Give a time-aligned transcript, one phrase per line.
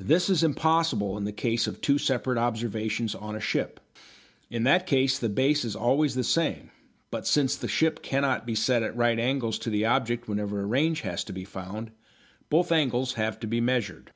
[0.00, 3.78] This is impossible in the case of two separate observations on a ship.
[4.50, 6.72] In that case the base is always the same,
[7.12, 10.66] but since the ship cannot be set at right angles to the object whenever a
[10.66, 11.92] range has to be found,
[12.48, 14.10] both angles have to be measured.